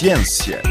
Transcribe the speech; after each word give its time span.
Ciência 0.00 0.62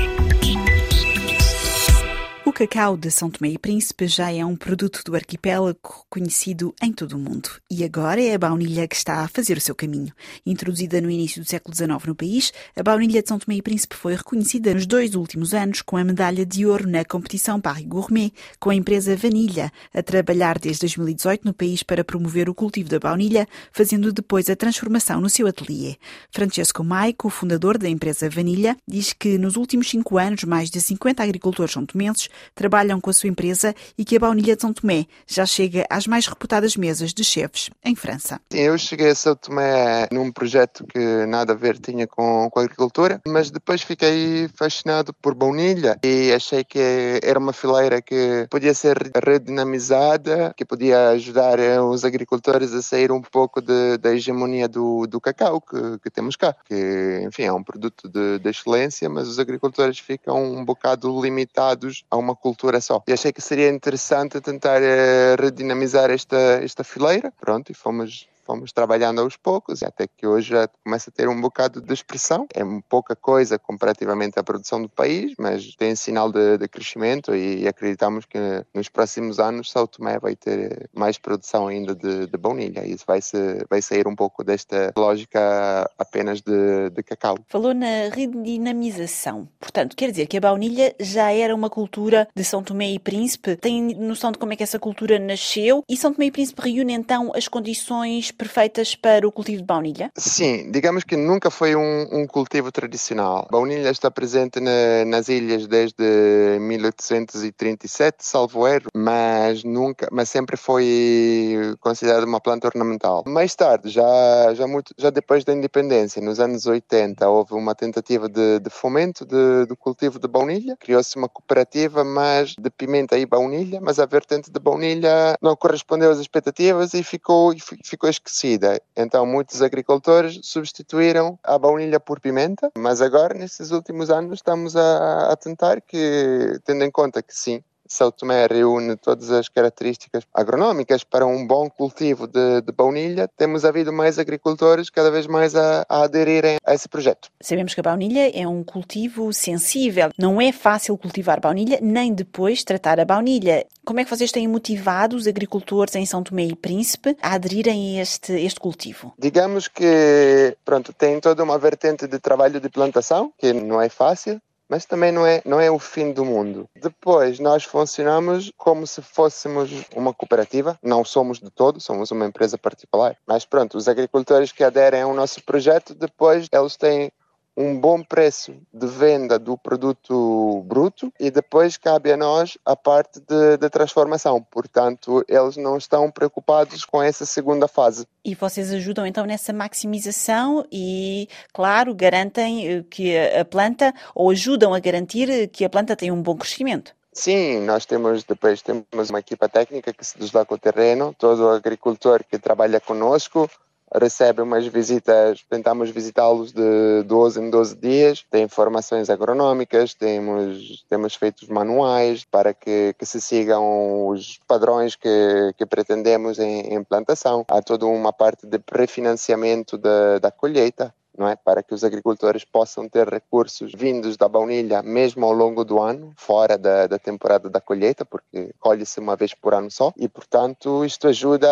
cacau 2.60 2.98
de 2.98 3.10
São 3.10 3.30
Tomé 3.30 3.52
e 3.52 3.58
Príncipe 3.58 4.06
já 4.06 4.34
é 4.34 4.44
um 4.44 4.54
produto 4.54 5.02
do 5.06 5.16
arquipélago 5.16 5.80
conhecido 6.10 6.76
em 6.84 6.92
todo 6.92 7.14
o 7.14 7.18
mundo. 7.18 7.50
E 7.72 7.86
agora 7.86 8.22
é 8.22 8.34
a 8.34 8.38
baunilha 8.38 8.86
que 8.86 8.98
está 8.98 9.22
a 9.22 9.30
fazer 9.30 9.56
o 9.56 9.62
seu 9.62 9.74
caminho. 9.74 10.12
Introduzida 10.46 11.00
no 11.00 11.10
início 11.10 11.42
do 11.42 11.48
século 11.48 11.74
XIX 11.74 12.04
no 12.06 12.14
país, 12.14 12.52
a 12.76 12.84
baunilha 12.84 13.22
de 13.22 13.30
São 13.30 13.40
Tomé 13.40 13.56
e 13.56 13.62
Príncipe 13.62 13.96
foi 13.96 14.14
reconhecida 14.14 14.74
nos 14.74 14.86
dois 14.86 15.16
últimos 15.16 15.54
anos 15.54 15.82
com 15.82 15.96
a 15.96 16.04
medalha 16.04 16.46
de 16.46 16.66
ouro 16.66 16.86
na 16.86 17.06
competição 17.06 17.62
Paris 17.62 17.86
Gourmet, 17.86 18.34
com 18.60 18.72
a 18.72 18.76
empresa 18.76 19.16
Vanilha, 19.16 19.72
a 19.94 20.04
trabalhar 20.04 20.60
desde 20.60 20.82
2018 20.82 21.46
no 21.46 21.54
país 21.54 21.82
para 21.82 22.04
promover 22.04 22.50
o 22.50 22.54
cultivo 22.54 22.90
da 22.90 23.00
baunilha, 23.00 23.48
fazendo 23.72 24.12
depois 24.12 24.50
a 24.50 24.56
transformação 24.58 25.22
no 25.22 25.30
seu 25.30 25.48
ateliê. 25.48 25.96
Francesco 26.30 26.84
Maico, 26.84 27.30
fundador 27.30 27.78
da 27.78 27.88
empresa 27.88 28.30
Vanilha, 28.30 28.76
diz 28.86 29.14
que 29.14 29.38
nos 29.38 29.56
últimos 29.56 29.90
cinco 29.90 30.18
anos 30.18 30.44
mais 30.44 30.70
de 30.70 30.82
50 30.82 31.24
agricultores 31.24 31.72
são 31.72 31.86
tomenses 31.86 32.28
trabalham 32.56 33.00
com 33.00 33.10
a 33.10 33.14
sua 33.14 33.30
empresa 33.30 33.74
e 33.98 34.06
que 34.06 34.16
a 34.16 34.20
baunilha 34.20 34.56
de 34.56 34.62
São 34.62 34.74
Tomé 34.74 35.06
já 35.28 35.46
chega 35.46 35.86
às 35.90 36.08
mais 36.08 36.28
reputadas 36.28 36.76
mesas 36.76 37.14
de 37.14 37.24
chefes 37.24 37.70
em 37.84 37.96
França. 37.96 38.40
Eu 38.52 38.78
cheguei 38.78 39.10
a 39.10 39.16
São 39.16 39.36
Tomé 39.36 40.08
num 40.12 40.32
projeto 40.32 40.86
que 40.86 41.26
nada 41.26 41.54
a 41.54 41.56
ver 41.56 41.78
tinha 41.78 42.08
com, 42.08 42.50
com 42.50 42.60
a 42.60 42.64
agricultura, 42.64 43.22
mas 43.28 43.52
depois 43.52 43.82
fiquei 43.82 44.50
fascinado 44.56 45.14
por 45.14 45.34
baunilha 45.34 45.98
e 46.04 46.32
achei 46.34 46.64
que 46.64 47.20
era 47.24 47.40
uma 47.40 47.54
fileira 47.54 48.02
que 48.02 48.48
podia 48.50 48.74
ser 48.74 48.98
redinamizada, 49.24 50.54
que 50.56 50.66
podia 50.66 51.10
ajudar 51.10 51.60
os 51.84 52.04
agricultores 52.04 52.74
a 52.74 52.82
sair 52.82 53.12
um 53.12 53.22
pouco 53.22 53.62
de, 53.62 53.98
da 53.98 54.14
hegemonia 54.14 54.68
do, 54.68 55.06
do 55.08 55.20
cacau 55.20 55.62
que, 55.62 56.00
que, 56.04 56.10
temos 56.10 56.36
cá, 56.36 56.56
que 56.66 57.22
enfim 57.24 57.44
é 57.44 57.54
um 57.54 57.64
produto 57.64 58.10
de, 58.10 58.40
de 58.40 58.50
excelência, 58.50 59.10
mas 59.10 59.28
os 59.28 59.40
agricultores 59.40 60.00
ficam 60.00 60.44
um 60.44 60.64
bocado 60.64 61.22
limitados 61.22 62.04
a 62.10 62.18
uma 62.18 62.36
cultura 62.40 62.82
só. 62.82 63.04
E 63.08 63.14
achei 63.14 63.32
que 63.32 63.42
seria 63.42 63.70
interessante 63.70 64.42
tentar 64.42 64.82
uh, 64.82 65.36
redinamizar 65.40 66.10
esta, 66.10 66.64
esta 66.64 66.84
fileira. 66.84 67.32
Pronto, 67.40 67.72
e 67.72 67.76
fomos 67.76 68.28
fomos 68.50 68.72
trabalhando 68.72 69.22
aos 69.22 69.38
poucos, 69.38 69.84
até 69.84 70.08
que 70.08 70.26
hoje 70.26 70.50
já 70.50 70.68
começa 70.84 71.12
a 71.12 71.14
ter 71.14 71.30
um 71.30 71.40
bocado 71.40 71.80
de 71.80 71.94
expressão. 71.94 72.48
É 72.56 72.64
pouca 72.90 73.16
coisa 73.16 73.60
comparativamente 73.60 74.40
à 74.40 74.44
produção 74.44 74.82
do 74.82 74.90
país, 74.90 75.34
mas 75.38 75.76
tem 75.76 75.94
sinal 75.94 76.32
de, 76.32 76.58
de 76.58 76.68
crescimento 76.68 77.36
e 77.36 77.68
acreditamos 77.68 78.26
que 78.26 78.40
nos 78.74 78.90
próximos 78.90 79.40
anos 79.40 79.70
São 79.70 79.86
Tomé 79.86 80.18
vai 80.18 80.36
ter 80.36 80.90
mais 80.92 81.20
produção 81.20 81.68
ainda 81.68 81.94
de, 81.94 82.26
de 82.26 82.38
baunilha. 82.40 82.88
Isso 82.88 83.04
vai, 83.06 83.22
se, 83.22 83.38
vai 83.70 83.84
sair 83.84 84.08
um 84.08 84.16
pouco 84.16 84.44
desta 84.44 84.92
lógica 84.98 85.88
apenas 86.00 86.42
de, 86.42 86.90
de 86.90 87.04
cacau. 87.04 87.38
Falou 87.48 87.76
na 87.76 88.10
redinamização. 88.12 89.48
Portanto, 89.60 89.96
quer 89.96 90.10
dizer 90.10 90.26
que 90.26 90.38
a 90.38 90.42
baunilha 90.42 90.96
já 91.00 91.32
era 91.32 91.54
uma 91.54 91.70
cultura 91.70 92.28
de 92.36 92.44
São 92.44 92.64
Tomé 92.64 92.90
e 92.90 92.98
Príncipe. 92.98 93.58
Tem 93.58 93.94
noção 93.94 94.32
de 94.32 94.40
como 94.40 94.54
é 94.54 94.56
que 94.56 94.64
essa 94.64 94.80
cultura 94.80 95.20
nasceu? 95.20 95.84
E 95.88 95.96
São 95.96 96.12
Tomé 96.12 96.26
e 96.26 96.32
Príncipe 96.32 96.62
reúne 96.64 96.94
então 96.94 97.32
as 97.36 97.48
condições 97.48 98.32
perfeitas 98.40 98.96
para 98.96 99.28
o 99.28 99.32
cultivo 99.34 99.58
de 99.58 99.66
baunilha? 99.66 100.10
Sim, 100.16 100.72
digamos 100.72 101.04
que 101.04 101.18
nunca 101.18 101.52
foi 101.52 101.76
um, 101.76 102.08
um 102.10 102.26
cultivo 102.26 102.72
tradicional. 102.72 103.46
A 103.50 103.52
baunilha 103.52 103.90
está 103.90 104.10
presente 104.10 104.62
na, 104.62 105.04
nas 105.06 105.28
ilhas 105.28 105.68
desde 105.68 106.58
1837, 106.62 108.26
salvo 108.26 108.66
erro, 108.66 108.88
mas 108.96 109.66
nunca, 109.66 110.08
mas 110.10 110.30
sempre 110.30 110.56
foi 110.56 111.76
considerada 111.82 112.26
uma 112.26 112.40
planta 112.40 112.68
ornamental. 112.68 113.26
Mais 113.28 113.54
tarde, 113.54 113.90
já 113.90 114.54
já 114.54 114.66
muito, 114.66 114.94
já 114.98 115.10
depois 115.10 115.44
da 115.44 115.54
independência, 115.54 116.22
nos 116.22 116.40
anos 116.40 116.66
80, 116.66 117.28
houve 117.28 117.54
uma 117.54 117.76
tentativa 117.76 118.30
de, 118.30 118.60
de 118.60 118.70
fomento 118.70 119.26
de, 119.26 119.66
do 119.66 119.76
cultivo 119.76 120.18
de 120.18 120.30
baunilha. 120.30 120.78
Criou-se 120.80 121.18
uma 121.18 121.28
cooperativa, 121.28 122.06
mas 122.06 122.56
de 122.58 122.70
pimenta 122.70 123.18
e 123.18 123.26
baunilha, 123.26 123.82
mas 123.82 124.00
a 124.00 124.06
vertente 124.06 124.50
de 124.50 124.60
baunilha 124.60 125.38
não 125.42 125.58
correspondeu 125.58 126.10
às 126.10 126.20
expectativas 126.20 126.94
e 126.94 127.04
ficou 127.04 127.54
ficou 127.84 128.10
esquecida 128.10 128.29
esquecida. 128.30 128.80
Então 128.96 129.26
muitos 129.26 129.62
agricultores 129.62 130.40
substituíram 130.44 131.38
a 131.44 131.58
baunilha 131.58 132.00
por 132.00 132.20
pimenta, 132.20 132.72
mas 132.78 133.02
agora 133.02 133.34
nesses 133.34 133.72
últimos 133.72 134.10
anos 134.10 134.36
estamos 134.36 134.76
a, 134.76 135.32
a 135.32 135.36
tentar 135.36 135.82
que, 135.82 136.60
tendo 136.64 136.84
em 136.84 136.92
conta 136.92 137.22
que 137.22 137.36
sim, 137.36 137.64
São 137.90 138.12
Tomé 138.12 138.46
reúne 138.46 138.96
todas 138.96 139.32
as 139.32 139.50
características 139.50 140.24
agronómicas 140.32 141.04
para 141.04 141.26
um 141.26 141.46
bom 141.46 141.68
cultivo 141.70 142.28
de, 142.28 142.62
de 142.62 142.72
baunilha, 142.72 143.28
temos 143.36 143.66
havido 143.66 143.92
mais 143.92 144.20
agricultores 144.20 144.92
cada 144.92 145.10
vez 145.10 145.26
mais 145.26 145.56
a, 145.56 145.86
a, 145.90 146.04
aderirem 146.04 146.58
a 146.64 146.74
esse 146.74 146.88
projeto. 146.88 147.30
Sabemos 147.42 147.74
que 147.74 147.80
a 147.80 147.84
baunilha 147.84 148.30
é 148.40 148.48
um 148.48 148.64
cultivo 148.64 149.34
sensível. 149.34 150.12
Não 150.18 150.40
é 150.40 150.52
fácil 150.52 150.96
cultivar 150.98 151.42
baunilha, 151.42 151.80
nem 151.82 152.14
depois 152.14 152.64
tratar 152.64 153.00
a 153.00 153.06
baunilha. 153.06 153.66
Como 153.84 154.00
é 154.00 154.04
que 154.04 154.10
vocês 154.10 154.32
têm 154.32 154.48
motivado 154.48 155.16
os 155.16 155.26
agricultores 155.26 155.96
em 155.96 156.06
São 156.06 156.22
Tomé 156.22 156.46
e 156.46 156.56
Príncipe 156.56 157.18
a 157.22 157.34
aderirem 157.34 157.98
a 157.98 158.04
este, 158.04 158.34
este 158.34 158.60
cultivo? 158.60 159.14
Digamos 159.18 159.68
que, 159.68 160.56
pronto, 160.64 160.94
tem 160.94 161.20
toda 161.20 161.44
uma 161.44 161.58
vertente 161.58 162.06
de 162.06 162.20
trabalho 162.20 162.60
de 162.60 162.70
plantação, 162.70 163.34
que 163.38 163.52
não 163.52 163.82
é 163.82 163.90
fácil, 163.90 164.40
mas 164.70 164.86
também 164.86 165.12
não 165.12 165.26
é, 165.26 165.42
não 165.44 165.60
é 165.60 165.72
o 165.72 165.80
fim 165.80 166.14
do 166.14 166.24
mundo. 166.24 166.70
Depois, 166.76 167.40
nós 167.40 167.64
funcionamos 167.64 168.52
como 168.56 168.86
se 168.86 169.02
fôssemos 169.02 169.72
uma 169.96 170.14
cooperativa, 170.14 170.78
não 170.84 171.04
somos 171.04 171.40
de 171.40 171.50
todo, 171.50 171.82
somos 171.82 172.12
uma 172.12 172.28
empresa 172.28 172.58
particular. 172.58 173.18
Mas 173.26 173.46
pronto, 173.46 173.78
os 173.78 173.88
agricultores 173.88 174.52
que 174.52 174.64
aderem 174.64 175.02
ao 175.02 175.14
nosso 175.14 175.44
projeto, 175.44 175.96
depois 175.96 176.48
eles 176.52 176.78
têm 176.78 177.12
um 177.60 177.78
bom 177.78 178.02
preço 178.02 178.56
de 178.74 178.88
venda 178.88 179.38
do 179.38 179.58
produto 179.58 180.64
bruto 180.66 181.12
e 181.20 181.30
depois 181.30 181.76
cabe 181.76 182.10
a 182.10 182.16
nós 182.16 182.58
a 182.66 182.74
parte 182.74 183.20
de, 183.20 183.58
de, 183.58 183.70
transformação. 183.70 184.42
Portanto, 184.42 185.26
eles 185.28 185.58
não 185.58 185.78
estão 185.78 186.10
preocupados 186.10 186.86
com 186.86 187.04
essa 187.04 187.26
segunda 187.26 187.68
fase. 187.68 188.08
E 188.24 188.34
vocês 188.34 188.72
ajudam 188.72 189.06
então 189.06 189.26
nessa 189.26 189.52
maximização 189.52 190.66
e, 190.72 191.28
claro, 191.52 191.94
garantem 191.94 192.66
eh, 192.66 192.86
que 192.90 193.18
a 193.18 193.44
planta 193.44 193.94
ou 194.16 194.30
ajudam 194.30 194.74
a 194.74 194.80
garantir 194.80 195.50
que 195.50 195.66
a 195.66 195.70
planta 195.70 195.98
tem 195.98 196.12
um 196.12 196.22
bom 196.22 196.38
crescimento. 196.38 196.96
Sim, 197.12 197.60
nós 197.66 197.86
temos 197.86 198.24
depois 198.24 198.62
temos 198.62 199.10
uma 199.10 199.20
equipa 199.20 199.50
técnica 199.50 199.92
que 199.92 200.06
se 200.06 200.18
desloca 200.18 200.54
ao 200.54 200.58
terreno, 200.58 201.14
todo 201.18 201.50
agricultor 201.50 202.24
que 202.24 202.40
trabalha 202.40 202.80
conosco 202.80 203.50
recebe 203.94 204.42
umas 204.42 204.66
visitas, 204.68 205.44
tentamos 205.50 205.90
visitá-los 205.90 206.52
de 206.52 207.04
12 207.04 207.42
em 207.42 207.50
12 207.50 207.76
dias, 207.76 208.26
tem 208.30 208.44
informações 208.44 209.10
agronómicas, 209.10 209.94
temos, 209.94 210.86
temos 210.90 211.16
feitos 211.16 211.48
manuais 211.48 212.24
para 212.26 212.54
que, 212.54 212.94
que 212.98 213.06
se 213.06 213.20
sigam 213.20 214.08
os 214.08 214.40
padrões 214.48 214.96
que, 214.96 215.54
que 215.58 215.66
pretendemos 215.66 216.40
em, 216.40 216.74
em 216.74 216.84
plantação. 216.84 217.46
Há 217.48 217.62
toda 217.62 217.86
uma 217.86 218.14
parte 218.14 218.46
de 218.46 218.60
pré-financiamento 218.60 219.78
da, 219.78 220.20
da 220.20 220.32
colheita, 220.32 220.94
não 221.20 221.28
é? 221.28 221.36
Para 221.36 221.62
que 221.62 221.74
os 221.74 221.84
agricultores 221.84 222.46
possam 222.46 222.88
ter 222.88 223.08
recursos 223.08 223.74
vindos 223.76 224.16
da 224.16 224.30
baunilha 224.30 224.82
mesmo 224.82 225.26
ao 225.26 225.34
longo 225.34 225.66
do 225.66 225.82
ano, 225.82 226.14
fora 226.16 226.58
da, 226.58 226.88
da 226.88 226.98
temporada 226.98 227.50
da 227.50 227.60
colheita, 227.60 228.06
porque 228.06 228.52
colhe-se 228.58 229.00
uma 229.02 229.18
vez 229.18 229.34
por 229.34 229.54
ano 229.54 229.70
só, 229.70 229.92
e 229.98 230.08
portanto 230.08 230.86
isto 230.86 231.10
ajuda 231.10 231.50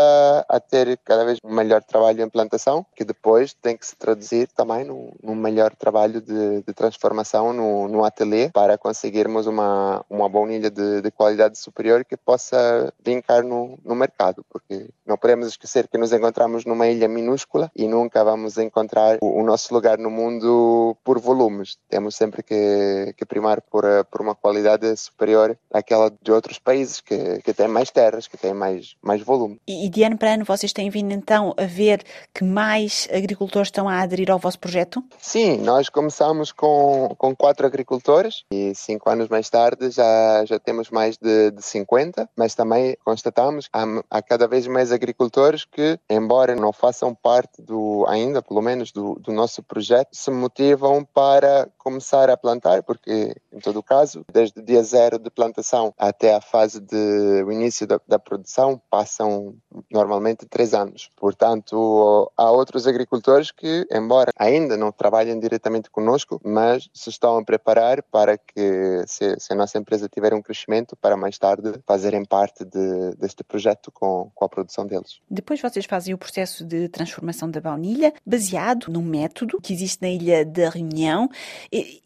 a 0.48 0.60
ter 0.60 0.98
cada 1.04 1.26
vez 1.26 1.40
melhor 1.44 1.84
trabalho 1.84 2.24
em 2.24 2.30
plantação, 2.30 2.86
que 2.96 3.04
depois 3.04 3.54
tem 3.54 3.76
que 3.76 3.86
se 3.86 3.96
traduzir 3.96 4.48
também 4.56 4.86
num, 4.86 5.12
num 5.22 5.36
melhor 5.36 5.76
trabalho 5.76 6.22
de, 6.22 6.62
de 6.62 6.74
transformação 6.74 7.52
no, 7.52 7.90
no 7.90 8.06
ateliê 8.06 8.50
para 8.50 8.78
conseguirmos 8.78 9.48
uma, 9.48 10.06
uma 10.10 10.30
baunilha 10.30 10.72
de, 10.72 11.02
de 11.02 11.12
qualidade 11.12 11.60
superior 11.60 12.06
que 12.06 12.16
possa 12.16 12.94
vincar 13.04 13.44
no, 13.44 13.78
no 13.84 13.96
mercado, 13.96 14.46
porque 14.50 14.88
não 15.06 15.18
podemos 15.18 15.48
esquecer 15.48 15.90
que 15.90 15.98
nos 15.98 16.14
encontramos 16.14 16.64
numa 16.64 16.88
ilha 16.88 17.08
minúscula 17.10 17.70
e 17.76 17.86
nunca 17.86 18.24
vamos 18.24 18.58
encontrar 18.58 19.18
o, 19.22 19.42
o 19.42 19.44
nosso 19.44 19.56
nosso 19.57 19.73
lugar 19.73 19.97
no 19.97 20.12
mundo 20.12 20.95
por 21.03 21.19
volumes. 21.19 21.78
Temos 21.89 22.15
sempre 22.15 22.44
que, 22.44 23.15
que 23.18 23.25
primar 23.25 23.59
por, 23.59 23.83
eh, 23.83 24.04
por 24.04 24.21
uma 24.21 24.36
qualidade 24.36 24.95
superior 24.95 25.57
àquela 25.74 26.13
de 26.21 26.31
outros 26.31 26.59
países 26.59 27.01
que, 27.01 27.42
que 27.42 27.54
têm 27.56 27.68
mais 27.68 27.89
terras, 27.89 28.27
que 28.27 28.38
têm 28.38 28.54
mais, 28.54 28.95
mais 29.01 29.19
volume. 29.24 29.59
E, 29.68 29.88
e 29.88 29.89
de 29.89 30.04
ano 30.04 30.15
para 30.15 30.36
ano 30.36 30.45
vocês 30.45 30.71
têm 30.71 30.92
vindo 30.92 31.12
então 31.12 31.56
a 31.57 31.65
ver 31.65 32.04
que 32.31 32.44
mais 32.44 33.07
agricultores 33.12 33.69
estão 33.69 33.89
a 33.89 34.00
aderir 34.00 34.30
ao 34.30 34.38
vosso 34.38 34.59
projeto? 34.59 35.04
Sim, 35.18 35.57
nós 35.57 35.89
começamos 35.89 36.51
com, 36.51 37.15
com 37.18 37.36
quatro 37.36 37.65
agricultores 37.65 38.44
e 38.51 38.75
cinco 38.75 39.10
anos 39.10 39.27
mais 39.27 39.50
tarde 39.50 39.89
já, 39.89 40.45
já 40.45 40.60
temos 40.60 40.92
mais 40.92 41.18
de, 41.18 41.50
de 41.50 41.63
50, 41.63 42.30
mas 42.36 42.53
também 42.53 42.95
constatamos 43.03 43.68
que 43.68 43.74
há, 43.74 44.03
há 44.12 44.21
cada 44.21 44.48
vez 44.48 44.68
mais 44.68 44.92
agricultores 44.92 45.65
que, 45.65 46.00
embora 46.07 46.56
não 46.56 46.71
façam 46.71 47.15
parte 47.15 47.60
do, 47.60 48.06
ainda, 48.07 48.39
pelo 48.39 48.62
menos, 48.62 48.92
do, 48.92 49.15
do 49.15 49.33
nosso 49.33 49.47
nosso 49.48 49.64
projeto 49.64 50.10
se 50.12 50.30
motivam 50.30 51.06
para 51.06 51.70
começar 51.78 52.30
a 52.30 52.36
plantar, 52.36 52.84
porque, 52.84 53.34
em 53.54 53.60
todo 53.60 53.82
caso, 53.82 54.26
desde 54.32 54.60
o 54.60 54.64
dia 54.64 54.84
zero 54.84 55.18
de 55.18 55.30
plantação 55.30 55.94
até 55.98 56.36
a 56.36 56.42
fase 56.42 56.82
de 56.82 57.44
o 57.46 57.52
início 57.52 57.88
da, 57.88 57.98
da 58.06 58.20
produção, 58.20 58.82
passam 58.90 59.56
normalmente 59.90 60.46
três 60.46 60.74
anos. 60.74 61.10
Portanto, 61.16 62.30
há 62.36 62.52
outros 62.52 62.86
agricultores 62.86 63.52
que, 63.52 63.88
embora 63.90 64.34
ainda 64.38 64.76
não 64.76 64.92
trabalhem 64.92 65.40
diretamente 65.40 65.90
conosco, 65.90 66.42
mas 66.44 66.90
se 66.94 67.10
estão 67.10 67.38
a 67.38 67.46
preparar 67.46 68.04
para 68.04 68.38
que, 68.38 69.06
se, 69.08 69.40
se 69.40 69.54
a 69.54 69.56
nossa 69.56 69.78
empresa 69.78 70.10
tiver 70.10 70.34
um 70.34 70.42
crescimento, 70.42 70.94
para 70.98 71.16
mais 71.16 71.38
tarde 71.38 71.72
fazerem 71.86 72.26
parte 72.26 72.66
de, 72.66 73.16
deste 73.18 73.46
projeto 73.46 73.94
com, 73.94 74.30
com 74.36 74.44
a 74.44 74.50
produção 74.50 74.86
deles. 74.86 75.22
Depois 75.30 75.62
vocês 75.62 75.86
fazem 75.86 76.14
o 76.14 76.18
processo 76.18 76.66
de 76.66 76.90
transformação 76.90 77.50
da 77.50 77.62
baunilha 77.62 78.14
baseado 78.26 78.88
num 78.90 79.02
método 79.02 79.37
que 79.62 79.74
existe 79.74 80.01
na 80.01 80.10
Ilha 80.10 80.45
da 80.45 80.69
Reunião. 80.69 81.30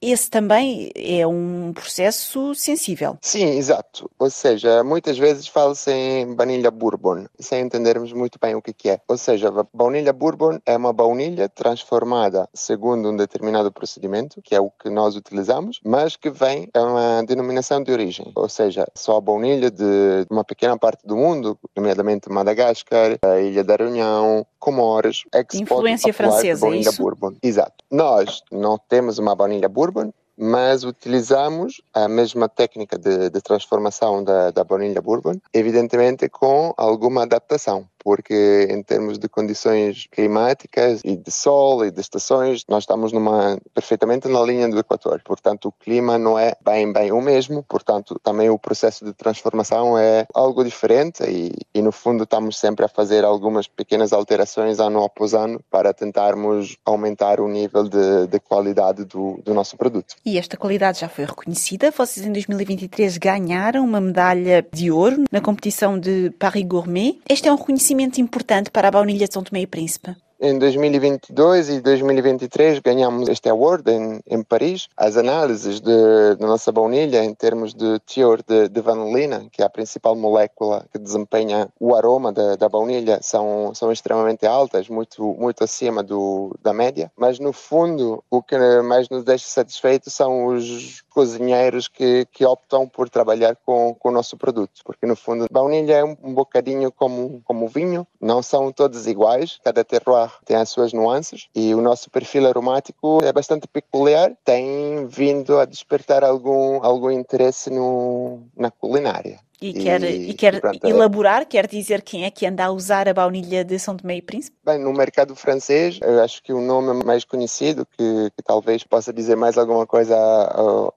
Esse 0.01 0.29
também 0.29 0.91
é 0.95 1.25
um 1.25 1.71
processo 1.73 2.53
sensível. 2.55 3.17
Sim, 3.21 3.57
exato. 3.57 4.09
Ou 4.19 4.29
seja, 4.29 4.83
muitas 4.83 5.17
vezes 5.17 5.47
fala-se 5.47 5.91
em 5.91 6.33
baunilha 6.33 6.71
bourbon, 6.71 7.25
sem 7.39 7.61
entendermos 7.61 8.11
muito 8.13 8.37
bem 8.41 8.55
o 8.55 8.61
que 8.61 8.89
é. 8.89 8.99
Ou 9.07 9.17
seja, 9.17 9.49
a 9.49 9.65
baunilha 9.73 10.13
bourbon 10.13 10.59
é 10.65 10.75
uma 10.75 10.91
baunilha 10.91 11.47
transformada 11.47 12.49
segundo 12.53 13.09
um 13.09 13.15
determinado 13.15 13.71
procedimento, 13.71 14.41
que 14.41 14.55
é 14.55 14.59
o 14.59 14.69
que 14.69 14.89
nós 14.89 15.15
utilizamos, 15.15 15.79
mas 15.85 16.15
que 16.15 16.29
vem 16.29 16.67
é 16.73 16.79
uma 16.79 17.23
denominação 17.23 17.83
de 17.83 17.91
origem. 17.91 18.31
Ou 18.35 18.49
seja, 18.49 18.85
só 18.95 19.17
a 19.17 19.21
baunilha 19.21 19.69
de 19.69 20.25
uma 20.29 20.43
pequena 20.43 20.77
parte 20.77 21.05
do 21.05 21.15
mundo, 21.15 21.57
nomeadamente 21.75 22.29
Madagascar, 22.29 23.17
a 23.21 23.39
Ilha 23.39 23.63
da 23.63 23.75
Reunião, 23.75 24.45
Comores, 24.59 25.23
é 25.33 25.43
que 25.43 25.57
Influência 25.57 26.13
francesa, 26.13 26.67
é 26.67 26.77
isso? 26.77 27.10
Bourbon. 27.15 27.37
Exato. 27.43 27.83
Nós 27.91 28.41
não 28.51 28.77
temos 28.77 29.17
uma 29.17 29.35
baunilha 29.35 29.67
bourbon, 29.67 30.11
mas 30.41 30.83
utilizamos 30.83 31.81
a 31.93 32.07
mesma 32.07 32.49
técnica 32.49 32.97
de, 32.97 33.29
de 33.29 33.41
transformação 33.41 34.23
da, 34.23 34.49
da 34.49 34.63
bourbon, 34.63 35.39
evidentemente 35.53 36.27
com 36.27 36.73
alguma 36.75 37.21
adaptação 37.21 37.87
porque 38.03 38.67
em 38.69 38.81
termos 38.83 39.17
de 39.17 39.29
condições 39.29 40.07
climáticas 40.11 41.01
e 41.03 41.15
de 41.15 41.31
sol 41.31 41.85
e 41.85 41.91
de 41.91 42.01
estações, 42.01 42.65
nós 42.67 42.83
estamos 42.83 43.11
numa 43.11 43.59
perfeitamente 43.73 44.27
na 44.27 44.41
linha 44.41 44.67
do 44.67 44.79
Equador. 44.79 45.21
Portanto, 45.23 45.67
o 45.67 45.71
clima 45.71 46.17
não 46.17 46.37
é 46.37 46.55
bem 46.63 46.91
bem 46.91 47.11
o 47.11 47.21
mesmo, 47.21 47.63
portanto, 47.63 48.19
também 48.23 48.49
o 48.49 48.59
processo 48.59 49.05
de 49.05 49.13
transformação 49.13 49.97
é 49.97 50.25
algo 50.33 50.63
diferente 50.63 51.23
e, 51.23 51.51
e 51.73 51.81
no 51.81 51.91
fundo 51.91 52.23
estamos 52.23 52.57
sempre 52.57 52.85
a 52.85 52.89
fazer 52.89 53.23
algumas 53.23 53.67
pequenas 53.67 54.13
alterações 54.13 54.79
ano 54.79 55.03
após 55.03 55.33
ano 55.33 55.61
para 55.69 55.93
tentarmos 55.93 56.77
aumentar 56.85 57.39
o 57.39 57.47
nível 57.47 57.83
de, 57.87 58.27
de 58.27 58.39
qualidade 58.39 59.05
do, 59.05 59.39
do 59.43 59.53
nosso 59.53 59.77
produto. 59.77 60.15
Esta 60.37 60.57
qualidade 60.57 60.99
já 60.99 61.09
foi 61.09 61.25
reconhecida. 61.25 61.91
Vocês 61.91 62.25
em 62.25 62.31
2023 62.31 63.17
ganharam 63.17 63.83
uma 63.83 64.01
medalha 64.01 64.65
de 64.73 64.91
ouro 64.91 65.23
na 65.31 65.41
competição 65.41 65.99
de 65.99 66.31
Paris 66.39 66.65
Gourmet. 66.65 67.19
Este 67.27 67.47
é 67.47 67.53
um 67.53 67.55
reconhecimento 67.55 68.19
importante 68.19 68.71
para 68.71 68.87
a 68.87 68.91
baunilha 68.91 69.27
de 69.27 69.33
São 69.33 69.43
Tomé 69.43 69.61
e 69.61 69.67
Príncipe? 69.67 70.15
Em 70.43 70.57
2022 70.57 71.69
e 71.69 71.81
2023 71.81 72.79
ganhamos 72.79 73.29
este 73.29 73.47
award 73.47 73.87
em, 73.91 74.19
em 74.27 74.41
Paris. 74.41 74.87
As 74.97 75.15
análises 75.15 75.79
de, 75.79 76.35
da 76.39 76.47
nossa 76.47 76.71
baunilha 76.71 77.23
em 77.23 77.31
termos 77.31 77.75
de 77.75 77.99
teor 77.99 78.41
de, 78.41 78.67
de, 78.67 78.81
vanilina, 78.81 79.47
que 79.51 79.61
é 79.61 79.65
a 79.65 79.69
principal 79.69 80.15
molécula 80.15 80.87
que 80.91 80.97
desempenha 80.97 81.69
o 81.79 81.93
aroma 81.93 82.33
da, 82.33 82.55
da 82.55 82.67
baunilha, 82.67 83.19
são, 83.21 83.71
são 83.75 83.91
extremamente 83.91 84.47
altas, 84.47 84.89
muito, 84.89 85.23
muito 85.23 85.63
acima 85.63 86.01
do, 86.01 86.57
da 86.59 86.73
média. 86.73 87.11
Mas 87.15 87.37
no 87.37 87.53
fundo, 87.53 88.23
o 88.27 88.41
que 88.41 88.57
mais 88.81 89.09
nos 89.09 89.23
deixa 89.23 89.45
satisfeitos 89.47 90.11
são 90.11 90.47
os 90.47 91.03
cozinheiros 91.11 91.87
que, 91.87 92.25
que 92.31 92.43
optam 92.43 92.87
por 92.87 93.09
trabalhar 93.11 93.55
com, 93.63 93.93
com 93.93 94.09
o 94.09 94.11
nosso 94.11 94.35
produto, 94.37 94.81
porque 94.83 95.05
no 95.05 95.15
fundo 95.15 95.45
baunilha 95.51 95.97
é 95.97 96.03
um, 96.03 96.17
um 96.23 96.33
bocadinho 96.33 96.91
como, 96.91 97.43
como 97.45 97.67
vinho, 97.67 98.07
não 98.19 98.41
são 98.41 98.71
todos 98.71 99.05
iguais, 99.05 99.59
cada 99.63 99.83
terroir 99.83 100.30
tem 100.45 100.55
as 100.55 100.69
suas 100.69 100.93
nuances 100.93 101.47
e 101.55 101.73
o 101.73 101.81
nosso 101.81 102.09
perfil 102.09 102.47
aromático 102.47 103.19
é 103.23 103.31
bastante 103.31 103.67
peculiar, 103.67 104.31
tem 104.43 105.07
vindo 105.07 105.59
a 105.59 105.65
despertar 105.65 106.23
algum, 106.23 106.83
algum 106.83 107.11
interesse 107.11 107.69
no, 107.69 108.43
na 108.55 108.71
culinária. 108.71 109.39
E 109.61 109.73
quer, 109.73 110.03
e, 110.03 110.31
e 110.31 110.33
quer 110.33 110.59
pronto, 110.59 110.83
é. 110.83 110.89
elaborar, 110.89 111.45
quer 111.45 111.67
dizer 111.67 112.01
quem 112.01 112.25
é 112.25 112.31
que 112.31 112.47
anda 112.47 112.65
a 112.65 112.71
usar 112.71 113.07
a 113.07 113.13
baunilha 113.13 113.63
de 113.63 113.77
São 113.77 113.95
Tomé 113.95 114.15
e 114.15 114.21
Príncipe? 114.21 114.57
Bem, 114.65 114.79
no 114.79 114.91
mercado 114.91 115.35
francês, 115.35 115.99
eu 116.01 116.19
acho 116.19 116.41
que 116.41 116.51
o 116.51 116.59
nome 116.59 117.03
mais 117.05 117.23
conhecido, 117.23 117.85
que, 117.85 118.31
que 118.35 118.43
talvez 118.43 118.83
possa 118.83 119.13
dizer 119.13 119.35
mais 119.35 119.59
alguma 119.59 119.85
coisa 119.85 120.17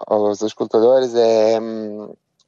aos 0.06 0.40
escutadores, 0.40 1.14
é 1.14 1.60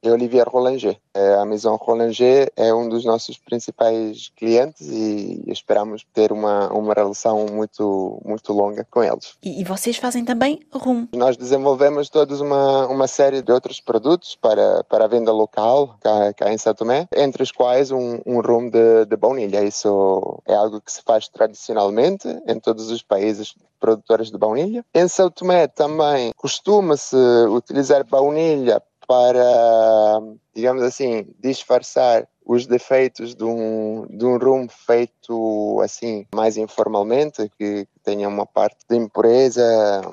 é 0.02 0.10
Olivier 0.10 0.48
Rollanger. 0.48 0.98
É, 1.14 1.34
a 1.34 1.44
Maison 1.44 1.76
Rollanger 1.76 2.52
é 2.56 2.72
um 2.72 2.88
dos 2.88 3.04
nossos 3.04 3.38
principais 3.38 4.30
clientes 4.36 4.86
e 4.88 5.42
esperamos 5.48 6.04
ter 6.12 6.32
uma, 6.32 6.72
uma 6.72 6.92
relação 6.94 7.46
muito, 7.46 8.20
muito 8.24 8.52
longa 8.52 8.86
com 8.90 9.02
eles. 9.02 9.34
E, 9.42 9.60
e 9.60 9.64
vocês 9.64 9.96
fazem 9.96 10.24
também 10.24 10.60
rum? 10.72 11.08
Nós 11.14 11.36
desenvolvemos 11.36 12.08
todos 12.08 12.40
uma, 12.40 12.86
uma 12.86 13.06
série 13.06 13.42
de 13.42 13.52
outros 13.52 13.80
produtos 13.80 14.36
para, 14.36 14.84
para 14.84 15.04
a 15.04 15.08
venda 15.08 15.32
local 15.32 15.96
cá, 16.00 16.32
cá 16.34 16.52
em 16.52 16.58
São 16.58 16.74
Tomé, 16.74 17.08
entre 17.14 17.42
os 17.42 17.50
quais 17.50 17.90
um, 17.90 18.20
um 18.26 18.40
rum 18.40 18.68
de, 18.68 19.06
de 19.06 19.16
baunilha. 19.16 19.64
Isso 19.64 20.42
é 20.46 20.54
algo 20.54 20.80
que 20.80 20.92
se 20.92 21.02
faz 21.02 21.28
tradicionalmente 21.28 22.28
em 22.46 22.60
todos 22.60 22.90
os 22.90 23.02
países 23.02 23.54
produtores 23.80 24.30
de 24.30 24.38
baunilha. 24.38 24.84
Em 24.94 25.08
São 25.08 25.30
Tomé 25.30 25.66
também 25.66 26.32
costuma-se 26.36 27.16
utilizar 27.48 28.04
baunilha 28.04 28.82
para, 29.06 30.20
digamos 30.54 30.82
assim, 30.82 31.26
disfarçar 31.38 32.26
os 32.44 32.66
defeitos 32.66 33.34
de 33.34 33.44
um, 33.44 34.06
de 34.08 34.24
um 34.24 34.38
rum 34.38 34.68
feito 34.68 35.80
assim 35.82 36.26
mais 36.34 36.56
informalmente, 36.56 37.50
que 37.58 37.86
tenha 38.06 38.28
uma 38.28 38.46
parte 38.46 38.76
de 38.88 38.96
impureza 38.96 39.64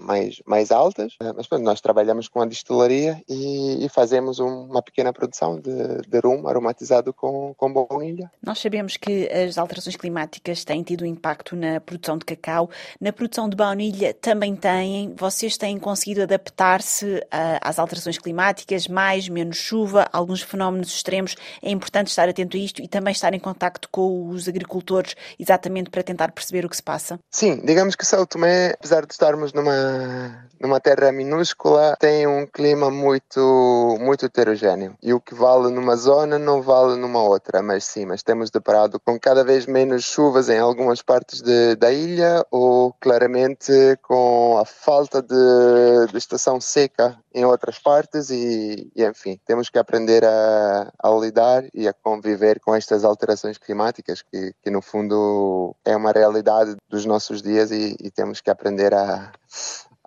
mais, 0.02 0.42
mais 0.48 0.72
altas. 0.72 1.16
Eh, 1.22 1.32
mas 1.36 1.46
pronto, 1.46 1.64
nós 1.64 1.80
trabalhamos 1.80 2.28
com 2.28 2.42
a 2.42 2.46
destilaria 2.46 3.22
e, 3.30 3.86
e 3.86 3.90
fazemos 3.90 4.40
uma 4.40 4.82
pequena 4.82 5.14
produção 5.14 5.60
de, 5.60 6.02
de 6.08 6.20
rum 6.20 6.48
aromatizado 6.48 7.14
com, 7.14 7.54
com 7.56 7.72
baunilha. 7.72 8.32
Nós 8.44 8.58
sabemos 8.58 8.98
que 8.98 9.30
as 9.30 9.60
alterações 9.60 9.96
climáticas 9.96 10.66
têm 10.66 10.82
tido 10.82 11.06
impacto 11.06 11.56
na 11.56 11.80
produção 11.80 12.18
de 12.18 12.26
cacau, 12.26 12.68
na 13.00 13.14
produção 13.14 13.48
de 13.48 13.56
baunilha 13.56 14.12
também 14.12 14.56
têm. 14.56 15.14
Vocês 15.16 15.56
têm 15.56 15.78
conseguido 15.78 16.24
adaptar-se 16.24 17.24
eh, 17.32 17.60
às 17.62 17.78
alterações 17.78 18.18
climáticas, 18.18 18.88
mais, 18.88 19.30
menos 19.30 19.58
chuva, 19.58 20.10
alguns 20.12 20.42
fenómenos 20.42 20.88
extremos. 20.88 21.36
É 21.62 21.70
importante 21.70 22.08
estar 22.08 22.28
atento 22.28 22.58
a 22.58 22.60
isto 22.60 22.82
e 22.82 22.88
também 22.88 23.12
estar 23.12 23.36
em 23.36 23.40
contacto 23.40 23.88
com 23.92 24.30
os 24.30 24.48
agricultores, 24.48 25.16
exatamente 25.38 25.92
para 25.92 26.02
tentar 26.02 26.32
perceber 26.32 26.66
o 26.66 26.70
que 26.70 26.76
se 26.76 26.84
passa. 26.84 27.20
Sim, 27.30 27.62
digamos 27.64 27.83
digamos 27.84 27.96
que 27.96 28.06
São 28.06 28.26
Tomé, 28.26 28.72
apesar 28.72 29.06
de 29.06 29.12
estarmos 29.12 29.52
numa, 29.52 30.48
numa 30.58 30.80
terra 30.80 31.12
minúscula, 31.12 31.98
tem 32.00 32.26
um 32.26 32.48
clima 32.48 32.90
muito, 32.90 33.98
muito 34.00 34.26
heterogêneo. 34.26 34.96
E 35.04 35.14
o 35.14 35.20
que 35.20 35.36
vale 35.36 35.70
numa 35.70 35.98
zona 35.98 36.40
não 36.40 36.62
vale 36.62 36.96
numa 36.96 37.22
outra, 37.22 37.62
mas 37.62 37.84
sim, 37.84 38.06
mas 38.06 38.24
temos 38.24 38.50
deparado 38.50 39.02
com 39.02 39.20
cada 39.20 39.44
vez 39.44 39.66
menos 39.66 40.06
chuvas 40.06 40.48
em 40.48 40.60
algumas 40.60 41.02
partes 41.02 41.42
de, 41.42 41.76
da 41.76 41.92
ilha 41.92 42.46
ou 42.50 42.94
claramente 43.02 43.74
com 44.02 44.58
a 44.58 44.64
falta 44.64 45.22
de, 45.22 46.08
de 46.10 46.18
estação 46.18 46.62
seca 46.62 47.18
em 47.34 47.46
outras 47.46 47.80
partes 47.80 48.30
e, 48.30 48.92
e, 48.96 49.04
enfim, 49.06 49.40
temos 49.46 49.70
que 49.70 49.80
aprender 49.80 50.24
a, 50.24 50.94
a, 51.00 51.10
lidar 51.12 51.64
e 51.74 51.88
a 51.88 51.94
conviver 51.94 52.60
com 52.60 52.76
estas 52.76 53.04
alterações 53.04 53.58
climáticas 53.58 54.22
que, 54.22 54.54
que 54.62 54.70
no 54.70 54.82
fundo 54.82 55.76
é 55.84 55.96
uma 55.96 56.12
realidade 56.12 56.76
dos 56.90 57.06
nossos 57.06 57.42
dias 57.42 57.72
e, 57.72 57.96
e 58.00 58.12
temos 58.12 58.40
que 58.40 58.50
aprender 58.50 58.94
a, 58.94 59.32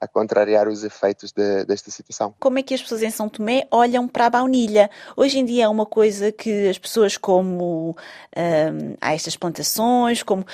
a 0.01 0.07
contrariar 0.07 0.69
os 0.69 0.85
efeitos 0.85 1.33
de, 1.33 1.65
desta 1.65 1.91
situação. 1.91 2.35
Como 2.39 2.59
é 2.59 2.63
que 2.63 2.75
as 2.75 2.83
pessoas 2.83 3.03
em 3.03 3.11
São 3.11 3.29
Tomé 3.29 3.67
olham 3.71 4.07
para 4.07 4.27
a 4.27 4.31
baunilha? 4.31 4.91
Hoje 5.17 5.39
em 5.39 5.45
dia 5.45 5.65
é 5.65 5.69
uma 5.69 5.87
coisa 5.87 6.31
que 6.31 6.69
as 6.69 6.79
pessoas, 6.79 7.17
como 7.17 7.97
hum, 8.37 8.97
há 9.01 9.15
estas 9.15 9.37
plantações, 9.37 10.23
como 10.23 10.45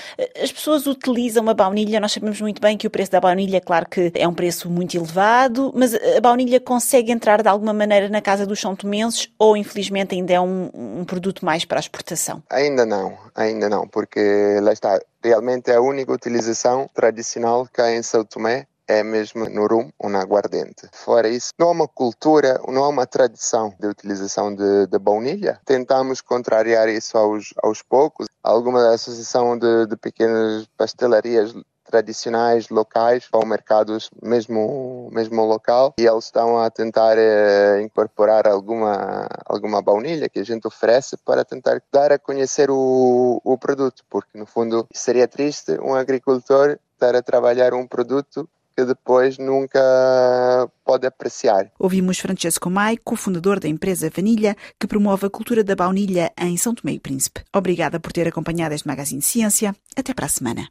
as 0.40 0.52
pessoas 0.52 0.86
utilizam 0.86 1.48
a 1.48 1.54
baunilha, 1.54 2.00
nós 2.00 2.12
sabemos 2.12 2.40
muito 2.40 2.60
bem 2.60 2.76
que 2.76 2.86
o 2.86 2.90
preço 2.90 3.10
da 3.10 3.20
baunilha, 3.20 3.60
claro 3.60 3.88
que 3.88 4.12
é 4.14 4.26
um 4.26 4.34
preço 4.34 4.70
muito 4.70 4.96
elevado, 4.96 5.72
mas 5.74 5.94
a 5.94 6.20
baunilha 6.20 6.60
consegue 6.60 7.10
entrar 7.10 7.42
de 7.42 7.48
alguma 7.48 7.72
maneira 7.72 8.08
na 8.08 8.20
casa 8.20 8.46
dos 8.46 8.60
são 8.60 8.76
tomenses 8.76 9.28
ou 9.38 9.56
infelizmente 9.56 10.14
ainda 10.14 10.32
é 10.32 10.40
um, 10.40 10.70
um 10.72 11.04
produto 11.04 11.44
mais 11.44 11.64
para 11.64 11.78
a 11.78 11.80
exportação? 11.80 12.42
Ainda 12.48 12.86
não, 12.86 13.18
ainda 13.34 13.68
não, 13.68 13.88
porque 13.88 14.20
lá 14.62 14.72
está, 14.72 15.00
realmente 15.22 15.70
é 15.70 15.76
a 15.76 15.80
única 15.80 16.12
utilização 16.12 16.88
tradicional 16.94 17.66
que 17.72 17.80
há 17.80 17.92
em 17.92 18.02
São 18.02 18.24
Tomé 18.24 18.66
é 18.86 19.02
mesmo 19.02 19.48
no 19.48 19.66
rum 19.66 19.90
ou 19.98 20.08
na 20.08 20.20
aguardente. 20.20 20.88
Fora 20.92 21.28
isso, 21.28 21.52
não 21.58 21.68
há 21.68 21.70
uma 21.72 21.88
cultura, 21.88 22.60
não 22.68 22.84
há 22.84 22.88
uma 22.88 23.06
tradição 23.06 23.74
de 23.78 23.86
utilização 23.86 24.54
de, 24.54 24.86
de 24.86 24.98
baunilha. 24.98 25.60
Tentamos 25.64 26.20
contrariar 26.20 26.88
isso 26.88 27.16
aos, 27.16 27.54
aos 27.62 27.82
poucos. 27.82 28.26
Alguma 28.42 28.92
associação 28.92 29.58
de, 29.58 29.86
de 29.86 29.96
pequenas 29.96 30.66
pastelarias 30.76 31.54
tradicionais, 31.84 32.70
locais, 32.70 33.28
para 33.30 33.44
mercados 33.44 34.10
mesmo, 34.22 35.10
mesmo 35.12 35.44
local, 35.44 35.92
e 35.98 36.06
eles 36.06 36.24
estão 36.24 36.58
a 36.58 36.70
tentar 36.70 37.18
eh, 37.18 37.82
incorporar 37.82 38.48
alguma, 38.48 39.28
alguma 39.44 39.82
baunilha 39.82 40.28
que 40.28 40.38
a 40.38 40.44
gente 40.44 40.66
oferece 40.66 41.18
para 41.18 41.44
tentar 41.44 41.82
dar 41.92 42.10
a 42.10 42.18
conhecer 42.18 42.70
o, 42.70 43.40
o 43.44 43.58
produto, 43.58 44.02
porque 44.08 44.38
no 44.38 44.46
fundo 44.46 44.86
seria 44.90 45.28
triste 45.28 45.72
um 45.82 45.94
agricultor 45.94 46.78
estar 46.94 47.14
a 47.14 47.22
trabalhar 47.22 47.74
um 47.74 47.86
produto 47.86 48.48
que 48.76 48.84
depois 48.84 49.38
nunca 49.38 49.80
pode 50.84 51.06
apreciar. 51.06 51.70
Ouvimos 51.78 52.18
Francesco 52.18 52.70
Mai, 52.70 52.96
cofundador 52.96 53.60
da 53.60 53.68
empresa 53.68 54.10
Vanilha, 54.14 54.56
que 54.78 54.86
promove 54.86 55.26
a 55.26 55.30
cultura 55.30 55.62
da 55.62 55.76
baunilha 55.76 56.32
em 56.38 56.56
São 56.56 56.74
Tomé 56.74 56.92
e 56.92 57.00
Príncipe. 57.00 57.42
Obrigada 57.52 58.00
por 58.00 58.12
ter 58.12 58.26
acompanhado 58.26 58.74
este 58.74 58.86
Magazine 58.86 59.22
Ciência. 59.22 59.74
Até 59.96 60.14
para 60.14 60.26
a 60.26 60.28
semana. 60.28 60.68